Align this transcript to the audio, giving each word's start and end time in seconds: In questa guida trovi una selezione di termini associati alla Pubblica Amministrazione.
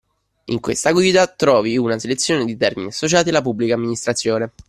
In 0.45 0.59
questa 0.61 0.93
guida 0.93 1.27
trovi 1.27 1.77
una 1.77 1.99
selezione 1.99 2.43
di 2.45 2.57
termini 2.57 2.87
associati 2.87 3.29
alla 3.29 3.43
Pubblica 3.43 3.75
Amministrazione. 3.75 4.49